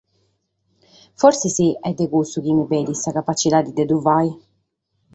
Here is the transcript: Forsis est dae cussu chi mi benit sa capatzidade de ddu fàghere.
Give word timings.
Forsis 1.19 1.57
est 1.87 1.95
dae 1.97 2.09
cussu 2.11 2.39
chi 2.43 2.51
mi 2.55 2.65
benit 2.71 3.01
sa 3.03 3.11
capatzidade 3.15 3.71
de 3.77 3.83
ddu 3.85 3.97
fàghere. 4.05 4.35